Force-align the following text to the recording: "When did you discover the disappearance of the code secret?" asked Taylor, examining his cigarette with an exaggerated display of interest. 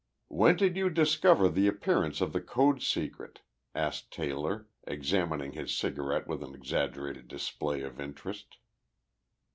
"When 0.29 0.55
did 0.55 0.77
you 0.77 0.89
discover 0.89 1.47
the 1.47 1.61
disappearance 1.65 2.21
of 2.21 2.33
the 2.33 2.41
code 2.41 2.81
secret?" 2.81 3.41
asked 3.75 4.11
Taylor, 4.11 4.67
examining 4.87 5.51
his 5.51 5.77
cigarette 5.77 6.25
with 6.25 6.41
an 6.41 6.55
exaggerated 6.55 7.27
display 7.27 7.83
of 7.83 8.01
interest. 8.01 8.57